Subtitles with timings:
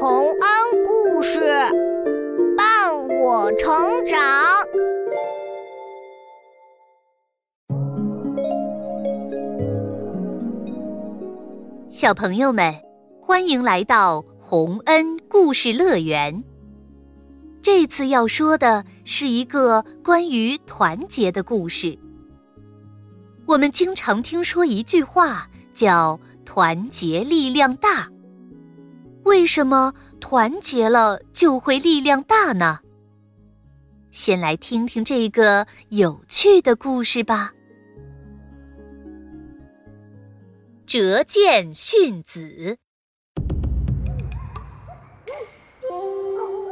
[0.00, 1.40] 洪恩故事
[2.56, 3.68] 伴我成
[4.06, 4.16] 长。
[11.88, 12.72] 小朋友们，
[13.20, 16.44] 欢迎来到洪恩故事乐园。
[17.60, 21.98] 这次要说的是一个关于团结的故事。
[23.46, 28.08] 我们经常听说一句话，叫“团结力量大”。
[29.28, 32.80] 为什么团结了就会力量大呢？
[34.10, 37.52] 先来听听这个有趣的故事吧。
[40.86, 42.78] 折剑训子。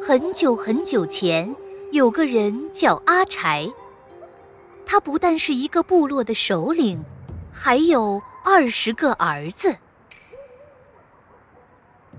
[0.00, 1.54] 很久很久前，
[1.92, 3.70] 有个人叫阿柴。
[4.86, 7.04] 他不但是一个部落的首领，
[7.52, 9.76] 还有二十个儿子。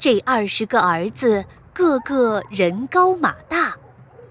[0.00, 3.76] 这二十个儿子个个人高马大，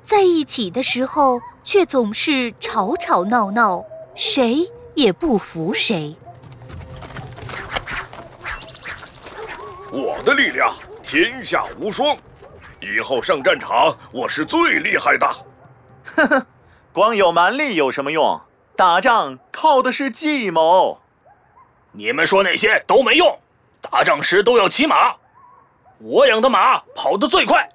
[0.02, 3.86] 在一起的时候却总是吵吵闹闹，
[4.16, 6.16] 谁也不服谁。
[9.92, 12.18] 我的力量天下无双，
[12.80, 15.28] 以后上战场我是最厉害的。
[16.16, 16.46] 呵呵，
[16.92, 18.42] 光有蛮力有什么用？
[18.76, 21.00] 打仗靠的是计谋。
[21.92, 23.38] 你们说那些都没用，
[23.80, 25.18] 打仗时都要骑马。
[26.00, 27.68] 我养的马跑得最快，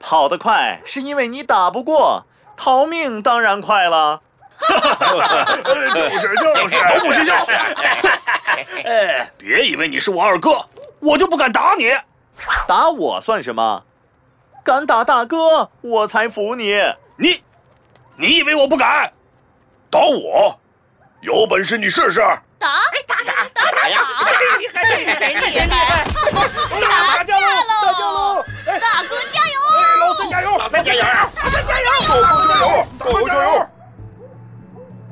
[0.00, 2.24] 跑得快是因为你打不过，
[2.56, 4.20] 逃命当然快了。
[4.68, 7.34] 就是就是，都不许笑！
[8.84, 10.66] 哎，别以为你是我二哥，
[10.98, 11.92] 我就不敢打你。
[12.66, 13.84] 打我算什么？
[14.64, 16.74] 敢打大哥，我才服你。
[17.16, 17.42] 你，
[18.16, 19.12] 你以为我不敢？
[19.90, 20.58] 打我？
[21.20, 22.20] 有本事你试试！
[22.58, 22.66] 打
[23.06, 23.98] 打打打打呀！
[25.16, 26.04] 谁厉害？
[26.80, 27.72] 打架喽！
[27.86, 28.44] 打架喽！
[28.66, 29.54] 大哥加油！
[30.00, 30.58] 老三加油！
[30.58, 31.00] 老三加油！
[31.00, 32.08] 老三加油！
[32.08, 32.86] 狗狗加油！
[32.98, 33.66] 狗狗加油！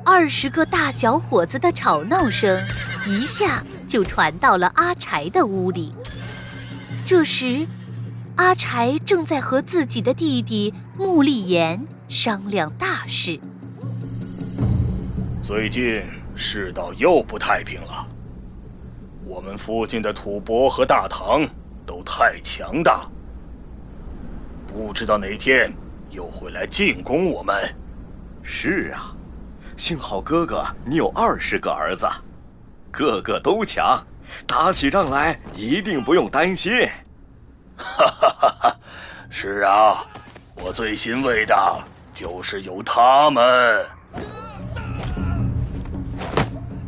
[0.05, 2.65] 二十个大小伙子的吵闹声
[3.05, 5.93] 一下就传到了阿柴的屋里。
[7.05, 7.65] 这时，
[8.35, 13.39] 阿柴正在和自己的弟弟穆立言商量大事。
[15.41, 16.03] 最近
[16.37, 18.07] 世道又不太平了。
[19.25, 21.45] 我们附近的吐蕃和大唐
[21.85, 23.05] 都太强大，
[24.67, 25.73] 不知道哪天
[26.11, 27.55] 又会来进攻我们。
[28.43, 29.13] 是啊，
[29.75, 32.07] 幸好哥哥你有二十个儿子，
[32.91, 33.99] 个个都强，
[34.45, 36.71] 打起仗来一定不用担心。
[37.75, 38.79] 哈哈哈哈！
[39.29, 40.05] 是啊，
[40.63, 41.83] 我最欣慰的
[42.13, 43.85] 就是有他们。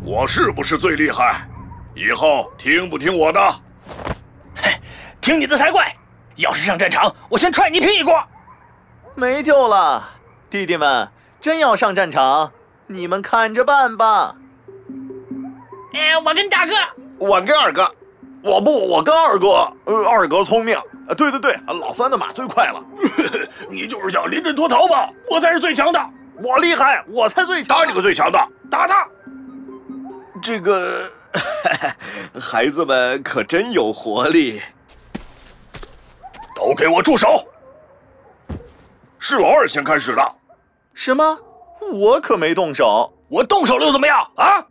[0.09, 1.47] 我是不是最厉害？
[1.93, 3.39] 以后听不听我的？
[4.55, 4.71] 嘿，
[5.21, 5.95] 听你的才怪！
[6.37, 8.11] 要是上战场，我先踹你屁股！
[9.13, 10.09] 没救了，
[10.49, 11.07] 弟弟们，
[11.39, 12.51] 真要上战场，
[12.87, 14.33] 你们看着办吧。
[15.93, 16.73] 哎，我跟大哥，
[17.19, 17.93] 我跟二哥，
[18.41, 19.71] 我不，我跟二哥。
[19.85, 20.75] 呃，二哥聪明。
[20.75, 22.83] 啊，对对对，老三的马最快了。
[23.69, 25.07] 你就是想临阵脱逃吧？
[25.29, 26.03] 我才是最强的，
[26.41, 27.77] 我厉害，我才最强。
[27.77, 28.39] 打你个最强的，
[28.71, 29.07] 打他！
[30.41, 31.09] 这个
[32.39, 34.61] 孩子们可真有活力！
[36.55, 37.47] 都给我住手！
[39.19, 40.35] 是老二先开始的。
[40.93, 41.37] 什么？
[41.91, 43.11] 我可没动手。
[43.29, 44.65] 我动手了又怎么样啊？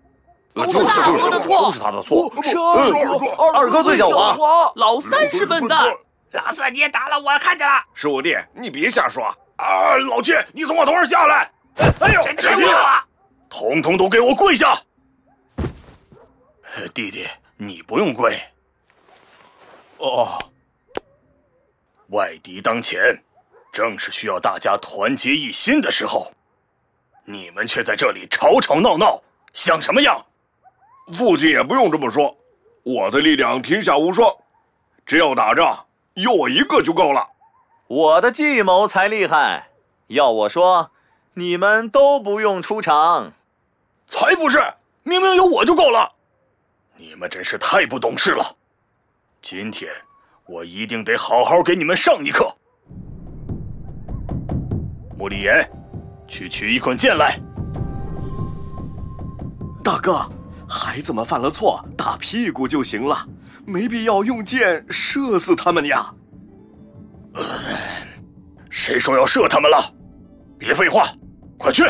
[0.54, 2.32] 都是就是我的错，都是他的错。
[2.42, 3.26] 是二哥，
[3.58, 4.72] 二哥最狡猾。
[4.74, 5.86] 老三是笨蛋。
[6.32, 7.74] 老四你也打了，我看见了。
[7.94, 9.24] 十五弟，你别瞎说。
[9.56, 11.50] 啊，老七，你从我头上下来！
[12.00, 13.02] 哎呦，谁踢我？
[13.48, 14.76] 统统都给我跪下！
[16.88, 18.38] 弟弟，你不用跪。
[19.96, 20.38] 哦，
[22.08, 23.24] 外敌当前，
[23.72, 26.32] 正是需要大家团结一心的时候，
[27.24, 29.22] 你们却在这里吵吵闹闹，
[29.52, 30.26] 像什么样？
[31.16, 32.36] 父亲也不用这么说，
[32.82, 34.30] 我的力量天下无双，
[35.06, 37.30] 只要打仗，有我一个就够了。
[37.86, 39.70] 我的计谋才厉害，
[40.08, 40.90] 要我说，
[41.34, 43.32] 你们都不用出场。
[44.06, 46.12] 才不是，明明有我就够了。
[47.00, 48.44] 你们真是太不懂事了！
[49.40, 49.88] 今天
[50.46, 52.52] 我一定得好好给你们上一课。
[55.16, 55.64] 穆立言，
[56.26, 57.38] 去取一捆剑来。
[59.84, 60.28] 大哥，
[60.68, 63.24] 孩子们犯了错，打屁股就行了，
[63.64, 66.12] 没必要用箭射死他们呀。
[68.70, 69.94] 谁说要射他们了？
[70.58, 71.06] 别废话，
[71.56, 71.84] 快去！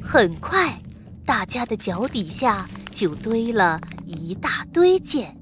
[0.00, 0.78] 很快，
[1.26, 5.36] 大家的脚底下就堆了一大堆剑。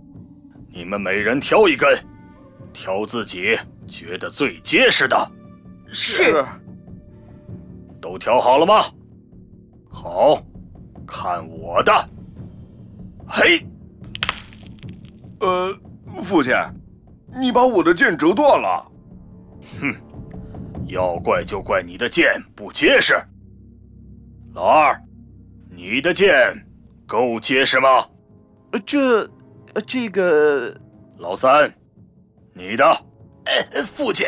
[0.69, 1.89] 你们每人挑一根，
[2.73, 5.31] 挑自己觉得最结实的。
[5.93, 6.45] 是。
[8.01, 8.83] 都挑好了吗？
[9.89, 10.43] 好，
[11.07, 11.93] 看我的。
[13.29, 13.67] 嘿，
[15.41, 15.73] 呃，
[16.23, 16.53] 父亲，
[17.39, 18.93] 你把我的剑折断了。
[19.81, 19.95] 哼，
[20.87, 23.15] 要怪就怪你的剑不结实。
[24.55, 25.01] 老二，
[25.75, 26.55] 你的剑
[27.07, 28.07] 够结实吗？
[28.73, 29.29] 呃，这，
[29.87, 30.75] 这个。
[31.19, 31.73] 老三，
[32.53, 32.85] 你的。
[33.45, 34.27] 呃，父亲。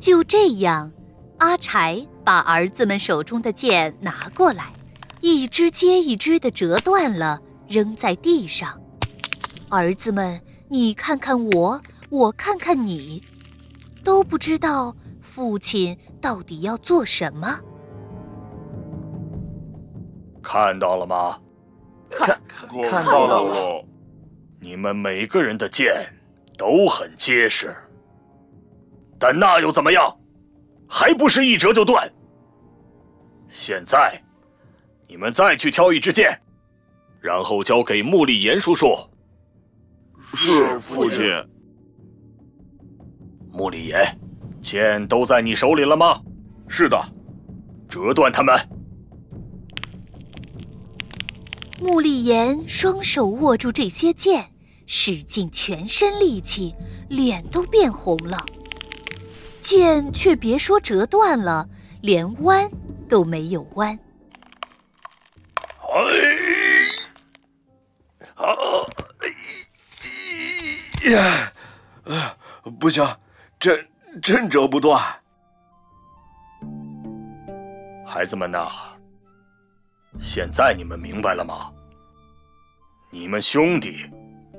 [0.00, 0.90] 就这样，
[1.38, 4.72] 阿柴把儿子们手中的剑拿过来，
[5.20, 8.80] 一支接一支的折断了，扔在地上。
[9.70, 11.80] 儿子们，你看看我，
[12.10, 13.22] 我看看你，
[14.04, 17.60] 都不知道父亲到底要做什么。
[20.42, 21.38] 看到了吗？
[22.10, 22.38] 看
[22.90, 23.84] 看到了。
[24.60, 26.06] 你们每个人的剑
[26.58, 27.74] 都很结实，
[29.18, 30.14] 但那又怎么样？
[30.88, 32.12] 还不是一折就断。
[33.48, 34.22] 现在，
[35.08, 36.38] 你们再去挑一支剑，
[37.20, 38.94] 然后交给穆立言叔叔。
[40.34, 41.30] 是父亲。
[43.50, 44.18] 穆立言，
[44.60, 46.20] 剑都在你手里了吗？
[46.68, 46.98] 是的。
[47.88, 48.56] 折断他们。
[51.82, 54.52] 穆立言双手握住这些剑，
[54.86, 56.72] 使尽全身力气，
[57.08, 58.46] 脸都变红了。
[59.60, 61.68] 剑却别说折断了，
[62.00, 62.70] 连弯
[63.08, 63.98] 都没有弯。
[65.80, 66.06] 哎，
[71.10, 71.52] 呀，
[72.78, 73.04] 不行，
[73.58, 73.88] 真
[74.22, 75.02] 真折不断。
[78.06, 78.68] 孩子们呐，
[80.20, 81.72] 现在你们明白了吗？
[83.10, 84.06] 你们兄弟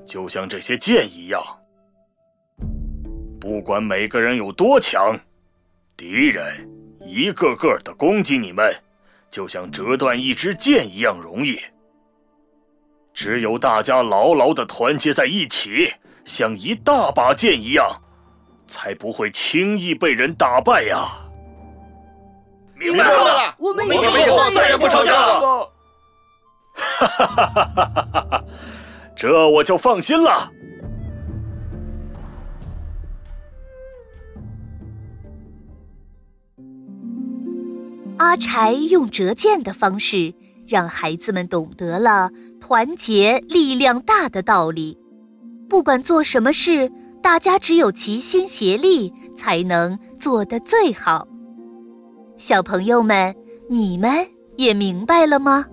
[0.05, 1.41] 就像这些剑一样，
[3.39, 5.19] 不管每个人有多强，
[5.97, 6.69] 敌人
[6.99, 8.71] 一个个的攻击你们，
[9.31, 11.59] 就像折断一支箭一样容易。
[13.13, 15.93] 只有大家牢牢的团结在一起，
[16.25, 18.01] 像一大把剑一样，
[18.67, 21.22] 才不会轻易被人打败呀！
[22.83, 25.69] 明白了，我们以后再也不吵架了。
[26.75, 28.43] 哈哈哈哈哈哈！
[29.15, 30.51] 这我就放心了。
[38.17, 40.33] 阿柴用折剑的方式，
[40.67, 42.29] 让孩子们懂得了。
[42.59, 44.97] 团结力量大的道理，
[45.69, 46.91] 不管做什么事，
[47.21, 51.27] 大家只有齐心协力，才能做得最好。
[52.35, 53.35] 小朋友们，
[53.69, 54.25] 你们
[54.57, 55.65] 也明白了吗？